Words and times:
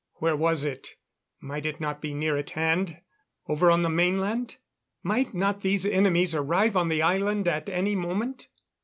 Where 0.15 0.35
was 0.35 0.63
it? 0.63 0.95
Might 1.39 1.63
it 1.63 1.79
not 1.79 2.01
be 2.01 2.15
near 2.15 2.35
at 2.35 2.49
hand 2.49 3.01
over 3.47 3.69
on 3.69 3.83
the 3.83 3.87
mainland? 3.89 4.57
Might 5.03 5.35
not 5.35 5.61
these 5.61 5.85
enemies 5.85 6.33
arrive 6.33 6.75
on 6.75 6.89
the 6.89 7.03
island 7.03 7.47
at 7.47 7.69
any 7.69 7.95
moment? 7.95 8.47